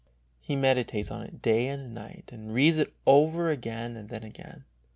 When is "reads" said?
2.55-2.79